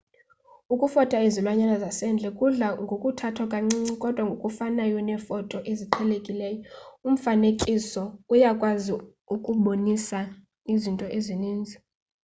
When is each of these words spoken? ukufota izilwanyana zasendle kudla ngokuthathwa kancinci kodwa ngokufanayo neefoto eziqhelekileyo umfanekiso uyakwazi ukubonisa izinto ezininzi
ukufota 0.73 1.15
izilwanyana 1.27 1.75
zasendle 1.83 2.27
kudla 2.37 2.67
ngokuthathwa 2.83 3.45
kancinci 3.51 3.93
kodwa 4.01 4.23
ngokufanayo 4.27 4.99
neefoto 5.07 5.57
eziqhelekileyo 5.71 6.59
umfanekiso 7.07 8.03
uyakwazi 8.33 8.91
ukubonisa 9.35 10.19
izinto 10.73 11.05
ezininzi 11.17 11.75